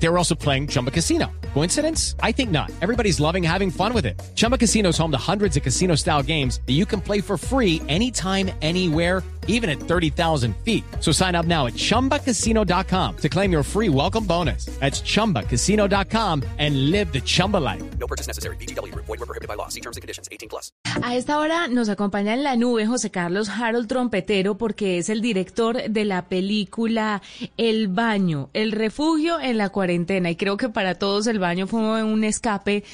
[0.00, 1.30] They were also playing Chumba Casino.
[1.54, 2.14] Coincidence?
[2.22, 2.70] I think not.
[2.80, 4.20] Everybody's loving having fun with it.
[4.36, 7.36] Chumba Casino is home to hundreds of casino style games that you can play for
[7.36, 10.84] free anytime, anywhere, even at 30,000 feet.
[11.00, 14.66] So sign up now at chumbacasino.com to claim your free welcome bonus.
[14.78, 17.82] That's chumbacasino.com and live the Chumba life.
[17.98, 18.56] No purchase necessary.
[18.56, 18.94] BGW.
[18.94, 19.68] Void were prohibited by law.
[19.68, 20.28] See terms and conditions.
[20.30, 20.70] 18 plus.
[21.02, 25.22] A esta hora nos acompaña en la nube José Carlos Harold Trompetero porque es el
[25.22, 27.22] director de la película
[27.56, 29.87] El Baño, el refugio en la cuarentena.
[29.94, 32.84] Y creo que para todos el baño fue un escape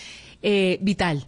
[0.42, 1.26] eh, vital.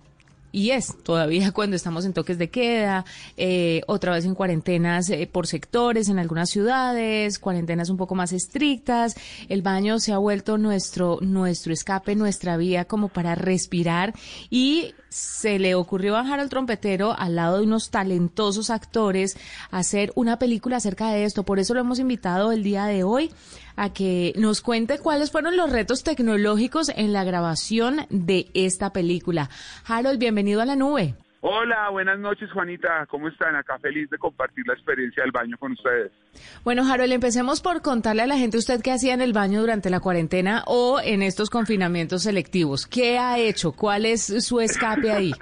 [0.57, 3.05] Y es todavía cuando estamos en toques de queda,
[3.37, 8.33] eh, otra vez en cuarentenas eh, por sectores en algunas ciudades, cuarentenas un poco más
[8.33, 9.17] estrictas.
[9.51, 14.15] El baño se ha vuelto nuestro, nuestro escape, nuestra vía como para respirar
[14.49, 19.37] y se le ocurrió a Harold Trompetero al lado de unos talentosos actores
[19.71, 21.43] hacer una película acerca de esto.
[21.43, 23.31] Por eso lo hemos invitado el día de hoy
[23.77, 29.51] a que nos cuente cuáles fueron los retos tecnológicos en la grabación de esta película.
[29.87, 31.15] Harold, bienvenido a la nube.
[31.49, 33.55] Hola, buenas noches Juanita, ¿cómo están?
[33.55, 36.11] Acá feliz de compartir la experiencia del baño con ustedes.
[36.65, 39.89] Bueno, Harold, empecemos por contarle a la gente usted qué hacía en el baño durante
[39.89, 42.89] la cuarentena o en estos confinamientos selectivos.
[42.89, 43.71] ¿Qué ha hecho?
[43.71, 45.33] ¿Cuál es su escape ahí?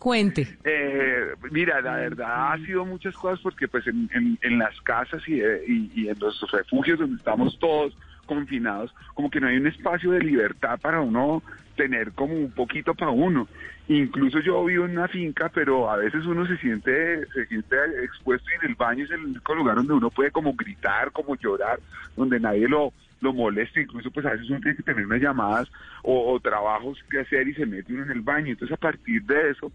[0.00, 0.58] Cuente.
[0.64, 5.22] Eh, mira, la verdad ha sido muchas cosas porque pues en, en, en las casas
[5.28, 7.94] y, eh, y, y en los refugios donde estamos todos
[8.34, 11.42] confinados, como que no hay un espacio de libertad para uno
[11.76, 13.48] tener como un poquito para uno.
[13.88, 18.48] Incluso yo vivo en una finca, pero a veces uno se siente, se siente expuesto
[18.50, 21.80] y en el baño es el único lugar donde uno puede como gritar, como llorar,
[22.16, 25.70] donde nadie lo, lo molesta, incluso pues a veces uno tiene que tener unas llamadas
[26.02, 28.52] o, trabajos que hacer y se mete uno en el baño.
[28.52, 29.72] Entonces a partir de eso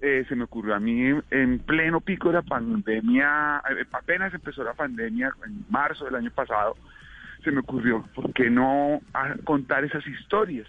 [0.00, 4.64] eh, se me ocurrió a mí en pleno pico de la pandemia, eh, apenas empezó
[4.64, 6.76] la pandemia en marzo del año pasado,
[7.42, 10.68] se me ocurrió, ¿por qué no a- contar esas historias?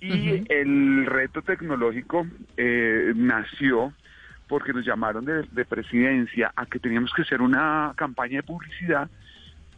[0.00, 2.26] Y el reto tecnológico
[2.56, 3.92] eh, nació
[4.48, 9.08] porque nos llamaron de, de presidencia a que teníamos que hacer una campaña de publicidad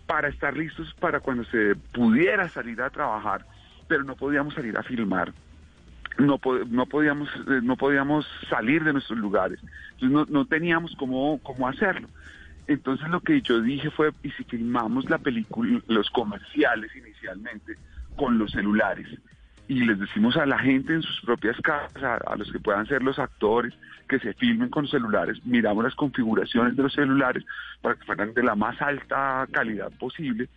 [0.07, 3.45] para estar listos para cuando se pudiera salir a trabajar,
[3.87, 5.33] pero no podíamos salir a filmar.
[6.19, 9.59] No, po- no podíamos eh, no podíamos salir de nuestros lugares.
[9.99, 12.09] Entonces no, no teníamos cómo, cómo hacerlo.
[12.67, 17.75] Entonces lo que yo dije fue, ¿y si filmamos la película, los comerciales inicialmente
[18.17, 19.07] con los celulares?
[19.69, 23.03] Y les decimos a la gente en sus propias casas, a, los que puedan ser
[23.03, 23.75] los actores,
[24.09, 27.45] que se filmen con celulares, miramos las configuraciones de los celulares
[27.81, 30.49] para que fueran de la más alta calidad posible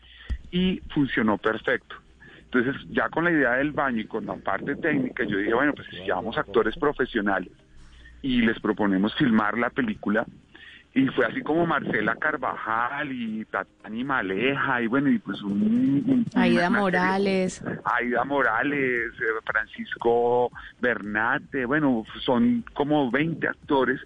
[0.51, 1.95] y funcionó perfecto.
[2.51, 5.74] Entonces, ya con la idea del baño y con la parte técnica, yo dije, bueno,
[5.74, 7.51] pues si llamamos actores profesionales
[8.22, 10.25] y les proponemos filmar la película,
[10.94, 15.52] y fue así como Marcela Carvajal y Tatani Maleja y bueno, y pues un...
[16.08, 17.64] un- Aida una Morales.
[17.86, 24.00] Aida Morales, eh, Francisco Bernate, bueno, son como 20 actores,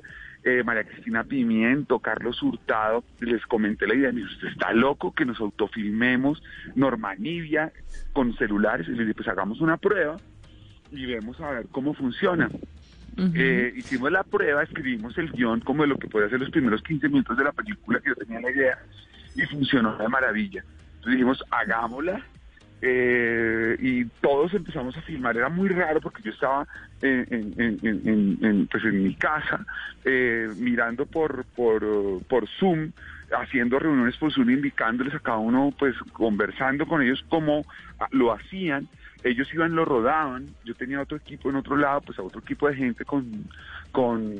[0.43, 5.13] eh, María Cristina Pimiento, Carlos Hurtado, les comenté la idea, me dijo, usted está loco
[5.13, 6.41] que nos autofilmemos,
[6.75, 7.71] Norma Nivia,
[8.11, 10.17] con celulares, y les dije, pues hagamos una prueba
[10.91, 12.49] y vemos a ver cómo funciona.
[13.35, 16.81] Eh, hicimos la prueba, escribimos el guion como de lo que puede hacer los primeros
[16.81, 18.79] 15 minutos de la película, que yo tenía la idea,
[19.35, 20.63] y funcionó de maravilla.
[20.95, 22.25] Entonces dijimos, hagámosla,
[22.81, 25.37] eh, y todos empezamos a filmar.
[25.37, 26.67] Era muy raro porque yo estaba
[27.01, 29.65] en, en- en- en- pues mi casa
[30.03, 32.91] eh, mirando por, por, por Zoom,
[33.31, 37.65] haciendo reuniones por Zoom, indicándoles a cada uno, pues conversando con ellos cómo
[37.99, 38.87] ah, lo hacían.
[39.23, 40.47] Ellos iban, lo rodaban.
[40.65, 43.45] Yo tenía otro equipo en otro lado, pues a otro equipo de gente con,
[43.91, 44.35] con,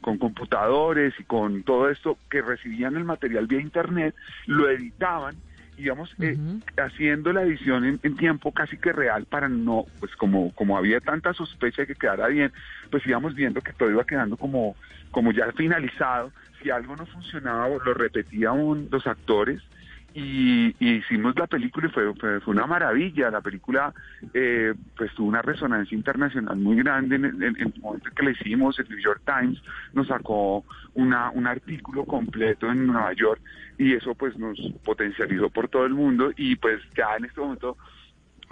[0.00, 4.14] con computadores y con todo esto que recibían el material vía internet,
[4.46, 5.36] lo editaban
[5.80, 6.36] íbamos eh,
[6.76, 11.00] haciendo la edición en, en tiempo casi que real para no, pues como, como había
[11.00, 12.52] tanta sospecha de que quedara bien,
[12.90, 14.76] pues íbamos viendo que todo iba quedando como,
[15.10, 16.32] como ya finalizado.
[16.62, 19.60] Si algo no funcionaba, lo repetían los actores
[20.12, 23.30] y, hicimos la película y fue, fue, fue una maravilla.
[23.30, 23.94] La película
[24.34, 28.30] eh, pues tuvo una resonancia internacional muy grande en, en- en el momento que la
[28.32, 28.78] hicimos.
[28.78, 29.62] El New York Times
[29.92, 30.64] nos sacó
[30.94, 33.40] una, un artículo completo en Nueva York
[33.78, 37.76] y eso pues nos potencializó por todo el mundo y pues ya en este momento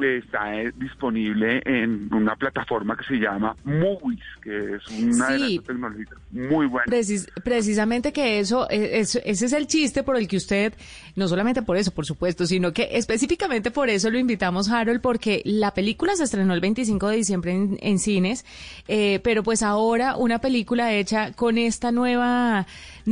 [0.00, 5.56] está eh, disponible en una plataforma que se llama Movies, que es una Sí.
[5.56, 6.84] las tecnologías muy buena.
[6.86, 10.72] Precis- precisamente que eso, eh, es- ese es el chiste por el que usted,
[11.16, 15.42] no solamente por eso, por supuesto, sino que específicamente por eso lo invitamos, Harold, porque
[15.44, 18.44] la película se estrenó el 25 de diciembre en, en cines,
[18.86, 22.66] eh, pero pues ahora una película hecha con esta nueva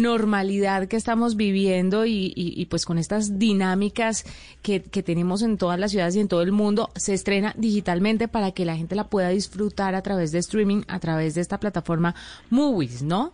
[0.06, 4.24] normalidad que estamos viviendo y, y- y, pues con estas dinámicas
[4.62, 8.28] que, que tenemos en todas las ciudades y en todo el mundo, se estrena digitalmente
[8.28, 11.58] para que la gente la pueda disfrutar a través de streaming, a través de esta
[11.58, 12.14] plataforma
[12.50, 13.32] Movies, ¿no?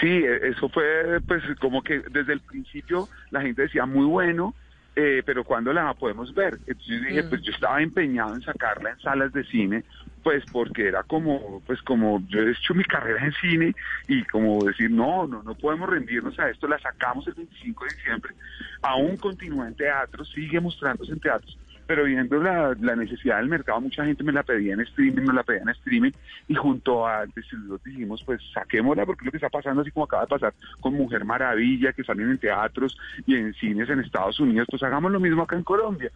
[0.00, 4.54] Sí, e- eso fue pues como que desde el principio la gente decía muy bueno,
[4.96, 6.58] eh, pero ¿cuándo la podemos ver?
[6.66, 9.84] Entonces yo dije, pues yo estaba empeñado en sacarla en salas de cine,
[10.24, 13.74] pues porque era como, pues como yo he hecho mi carrera en cine
[14.08, 17.96] y como decir, no, no, no podemos rendirnos a esto, la sacamos el 25 de
[17.96, 18.34] diciembre,
[18.82, 21.56] aún continúa en teatros, sigue mostrándose en teatros,
[21.88, 25.32] pero viendo la, la necesidad del mercado, mucha gente me la pedía en streaming, me
[25.32, 26.10] la pedía en streaming,
[26.46, 30.24] y junto al distribuidor dijimos, pues saquémosla, porque lo que está pasando, así como acaba
[30.24, 34.68] de pasar con Mujer Maravilla, que salen en teatros y en cines en Estados Unidos,
[34.70, 36.12] pues hagamos lo mismo acá en Colombia.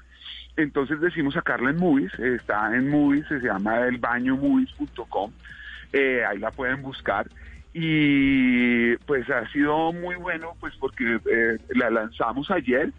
[0.58, 5.32] Entonces decimos sacarla en Movies, eh, está en Movies, se llama elbañomovies.com,
[5.94, 7.26] eh, ahí la pueden buscar
[7.74, 12.92] y pues ha sido muy bueno pues porque eh, la lanzamos ayer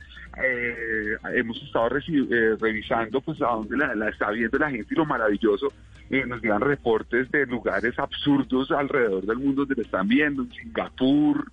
[0.43, 5.05] eh, hemos estado eh, revisando pues a dónde la, está viendo la gente y lo
[5.05, 5.71] maravilloso
[6.09, 10.51] eh, nos llegan reportes de lugares absurdos alrededor del mundo donde la están viendo en
[10.51, 11.45] Singapur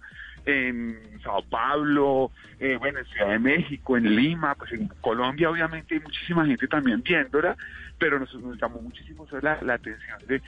[0.47, 5.95] en Sao Paulo, eh, bueno, en Ciudad de México, en Lima, pues en Colombia obviamente
[5.95, 7.57] hay muchísima gente también viéndola,
[7.99, 10.41] pero nos, nos llamó muchísimo la, la atención de,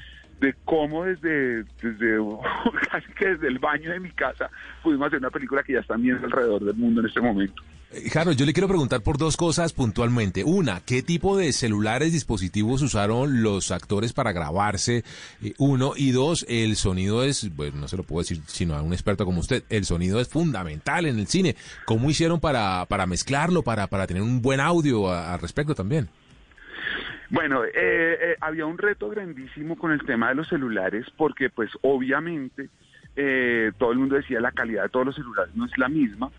[0.42, 2.18] de cómo desde, desde
[2.90, 4.50] casi que desde el baño de mi casa
[4.82, 7.62] pudimos hacer una película que ya están viendo alrededor del mundo en este momento.
[7.92, 10.42] Eh, Harold, yo le quiero preguntar por dos cosas puntualmente.
[10.42, 15.04] Una, ¿qué tipo de celulares, dispositivos usaron los actores para grabarse?
[15.42, 15.92] Eh, uno.
[15.96, 19.24] Y dos, el sonido es, bueno, no se lo puedo decir sino a un experto
[19.24, 21.54] como usted, el sonido es fundamental en el cine.
[21.84, 26.08] ¿Cómo hicieron para, para mezclarlo, para, para tener un buen audio al respecto también?
[27.32, 31.70] Bueno, eh, eh, había un reto grandísimo con el tema de los celulares porque pues
[31.80, 32.68] obviamente
[33.16, 36.30] eh, todo el mundo decía la calidad de todos los celulares no es la misma.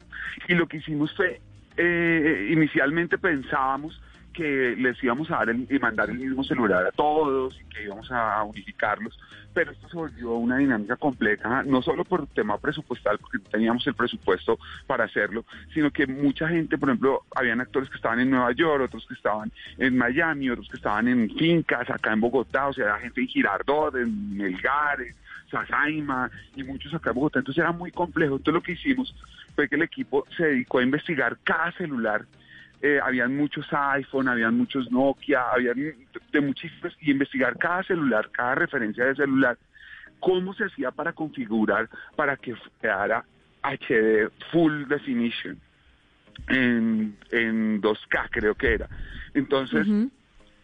[0.47, 1.41] Y lo que hicimos fue,
[1.77, 3.99] eh, inicialmente pensábamos
[4.33, 7.83] que les íbamos a dar el- y mandar el mismo celular a todos y que
[7.83, 9.17] íbamos a unificarlos,
[9.53, 13.85] pero esto se volvió una dinámica compleja, no solo por tema presupuestal, porque no teníamos
[13.85, 14.57] el presupuesto
[14.87, 18.83] para hacerlo, sino que mucha gente, por ejemplo, habían actores que estaban en Nueva York,
[18.83, 22.93] otros que estaban en Miami, otros que estaban en fincas acá en Bogotá, o sea,
[22.93, 25.13] había gente en Girardot, en Melgar, en
[25.51, 28.37] Sasaima y muchos acá en Bogotá, entonces era muy complejo.
[28.37, 29.15] Entonces lo que hicimos
[29.55, 32.25] fue que el equipo se dedicó a investigar cada celular
[32.83, 35.95] eh, habían muchos iPhone, habían muchos Nokia, habían
[36.33, 39.57] de muchísimos, y investigar cada celular, cada referencia de celular,
[40.19, 43.23] cómo se hacía para configurar para que quedara
[43.61, 45.57] HD Full Definition
[46.49, 48.89] en, en 2K creo que era.
[49.33, 49.87] Entonces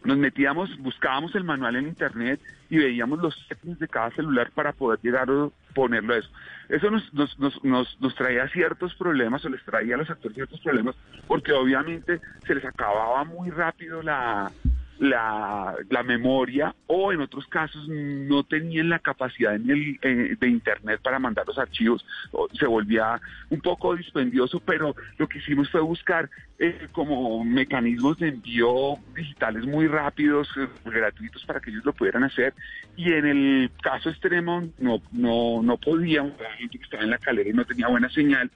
[0.03, 4.71] nos metíamos, buscábamos el manual en internet y veíamos los settings de cada celular para
[4.71, 6.29] poder llegar a ponerlo a eso.
[6.69, 10.35] Eso nos, nos, nos, nos, nos traía ciertos problemas o les traía a los actores
[10.35, 10.95] ciertos problemas
[11.27, 14.51] porque obviamente se les acababa muy rápido la,
[14.99, 20.47] la, la memoria o en otros casos no tenían la capacidad en el, eh, de
[20.47, 22.05] internet para mandar los archivos,
[22.53, 23.19] se volvía
[23.49, 26.29] un poco dispendioso, pero lo que hicimos fue buscar
[26.59, 32.25] eh, como mecanismos de envío digitales muy rápidos, eh, gratuitos para que ellos lo pudieran
[32.25, 32.53] hacer.
[32.97, 37.17] Y en el caso extremo no, no, no podíamos, la gente que estaba en la
[37.17, 38.51] calera y no tenía buena señal,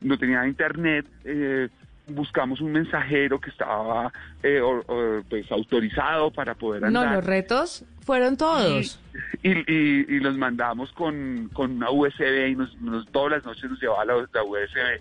[0.00, 1.68] no tenía internet, eh,
[2.08, 4.12] buscamos un mensajero que estaba
[4.42, 7.16] eh, o- o, pues autorizado para poder No, andar.
[7.16, 9.00] los retos fueron todos.
[9.42, 13.70] Y, y, y los mandamos con, con una USB y nos, nos- todas las noches
[13.70, 15.00] nos llevaba la, la USB.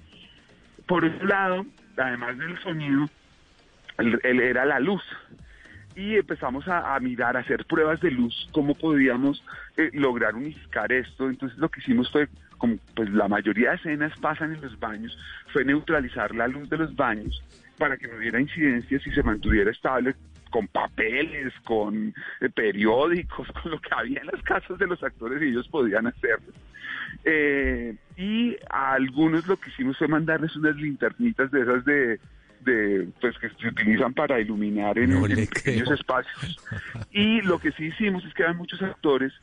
[0.85, 1.65] Por otro lado,
[1.97, 3.09] además del sonido,
[3.97, 5.03] el- el- era la luz.
[5.95, 9.43] Y empezamos a, a mirar, a hacer pruebas de luz, cómo podíamos
[9.77, 11.27] eh, lograr unificar esto.
[11.29, 15.17] Entonces lo que hicimos fue, como pues la mayoría de escenas pasan en los baños,
[15.53, 17.43] fue neutralizar la luz de los baños
[17.77, 20.15] para que no hubiera incidencias y se mantuviera estable
[20.49, 25.41] con papeles, con eh, periódicos, con lo que había en las casas de los actores
[25.41, 26.53] y ellos podían hacerlo.
[27.23, 32.19] Eh, y a algunos lo que hicimos fue mandarles unas linternitas de esas de,
[32.61, 35.93] de pues que se utilizan para iluminar en, No en pequeños creo.
[35.95, 36.57] espacios.
[37.11, 39.33] Y lo que sí hicimos es que había muchos actores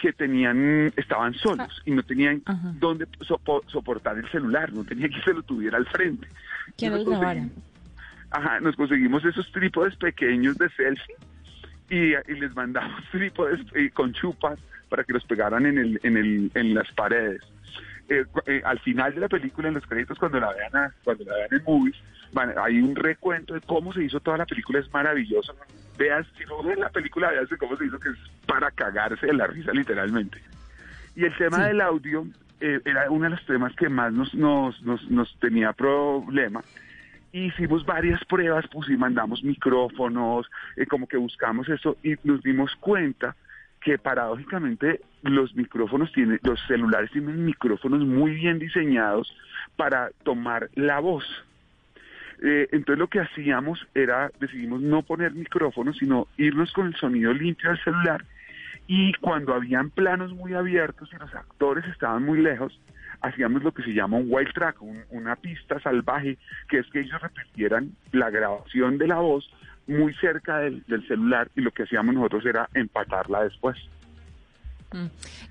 [0.00, 2.72] que tenían estaban solos y no tenían Ajá.
[2.80, 6.26] dónde sopo- soportar el celular, no tenía que se lo tuviera al frente.
[6.76, 7.04] Que grabaran.
[7.50, 7.52] conseguimos-
[8.32, 11.14] Ajá, nos conseguimos esos trípodes pequeños de selfie
[11.90, 16.16] y, y les mandamos trípodes eh, con chupas para que los pegaran en, el, en,
[16.16, 17.42] el, en las paredes.
[18.08, 21.24] Eh, eh, al final de la película, en los créditos, cuando la vean, a- cuando
[21.24, 21.96] la vean en movies,
[22.32, 25.54] van- hay un recuento de cómo se hizo toda la película, es maravilloso.
[26.00, 28.16] Veas, si no ven la película, veas cómo se hizo, que es
[28.46, 30.40] para cagarse de la risa, literalmente.
[31.14, 32.26] Y el tema del audio
[32.58, 36.62] eh, era uno de los temas que más nos, nos, nos, nos tenía problema.
[37.32, 43.36] Hicimos varias pruebas, y mandamos micrófonos, eh, como que buscamos eso y nos dimos cuenta
[43.82, 49.36] que paradójicamente los micrófonos tienen, los celulares tienen micrófonos muy bien diseñados
[49.76, 51.26] para tomar la voz.
[52.42, 57.32] Eh, entonces lo que hacíamos era, decidimos no poner micrófonos, sino irnos con el sonido
[57.34, 58.24] limpio del celular
[58.86, 62.80] y cuando habían planos muy abiertos y los actores estaban muy lejos,
[63.20, 67.00] hacíamos lo que se llama un wild track, un- una pista salvaje, que es que
[67.00, 69.48] ellos repitieran la grabación de la voz
[69.86, 73.76] muy cerca del, del celular y lo que hacíamos nosotros era empatarla después.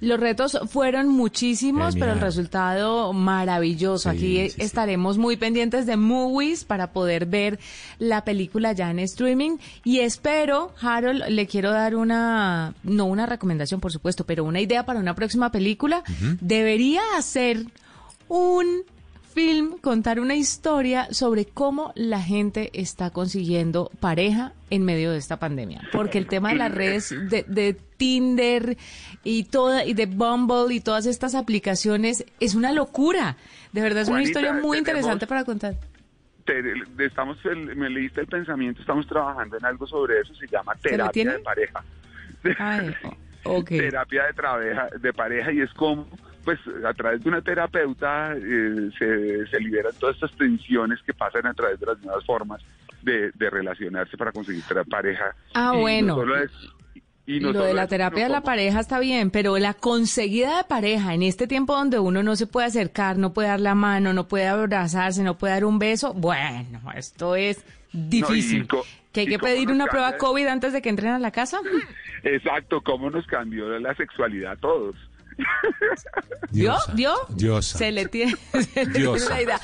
[0.02, 2.00] Los retos fueron muchísimos, Genial.
[2.00, 4.10] pero el resultado maravilloso.
[4.12, 4.62] Sí, Aquí sí, sí.
[4.62, 7.60] estaremos muy pendientes de Movies para poder ver
[8.00, 9.58] la película ya en streaming.
[9.84, 14.86] Y espero, Harold, le quiero dar una, no una recomendación, por supuesto, pero una idea
[14.86, 16.04] para una próxima película.
[16.42, 17.66] Debería hacer
[18.28, 18.84] un
[19.34, 25.38] film, contar una historia sobre cómo la gente está consiguiendo pareja en medio de esta
[25.38, 25.82] pandemia.
[25.92, 28.78] Porque el tema de las redes de, de Tinder
[29.24, 33.38] y toda y de Bumble y todas estas aplicaciones es una locura.
[33.74, 35.76] De verdad es una historia muy tenemos- interesante para contar.
[36.46, 36.64] Te-
[37.06, 41.34] estamos, el- me leíste el pensamiento, estamos trabajando en algo sobre eso, se llama terapia
[41.34, 41.84] de pareja.
[42.58, 42.96] Ay,
[43.68, 46.08] terapia de, trabeja- de pareja y es como,
[46.58, 51.46] pues a través de una terapeuta eh, se, se liberan todas estas tensiones que pasan
[51.46, 52.60] a través de las nuevas formas
[53.04, 55.36] de, de relacionarse para conseguir pareja.
[55.54, 56.16] Ah, Y no bueno.
[56.16, 56.52] solo es-
[57.28, 60.64] y no lo de la terapia de la pareja está bien, pero la conseguida de
[60.64, 64.14] pareja en este tiempo donde uno no se puede acercar, no puede dar la mano,
[64.14, 67.64] no puede abrazarse, no puede dar un beso, bueno, esto es
[67.94, 68.68] difícil.
[68.68, 71.60] co- ¿Que hay que pedir una prueba COVID antes de que entren a la casa?
[72.24, 74.96] Exacto, cómo nos cambió la sexualidad a todos.
[76.52, 77.14] Diosa, ¿Vio?
[77.30, 77.78] diosa.
[77.78, 78.36] Se le tiene,
[78.74, 79.62] se le tiene idea.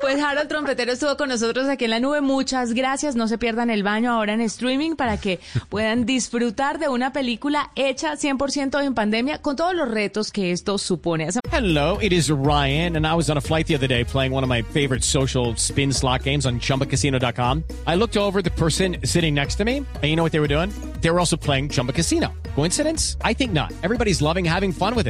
[0.00, 2.20] Pues Harold Trompetero estuvo con nosotros aquí en la nube.
[2.20, 3.16] Muchas gracias.
[3.16, 7.72] No se pierdan el baño ahora en streaming para que puedan disfrutar de una película
[7.74, 11.28] hecha 100% en pandemia con todos los retos que esto supone.
[11.50, 14.44] Hello, it is Ryan, and I was on a flight the other day playing one
[14.44, 17.64] of my favorite social spin slot games on chumbacasino.com.
[17.88, 20.40] I looked over at the person sitting next to me, and you know what they
[20.40, 20.70] were doing?
[21.00, 22.28] They were also playing Chumba Casino.
[22.54, 23.16] Coincidence?
[23.22, 23.72] I think not.
[23.82, 25.09] Everybody's loving having fun with it.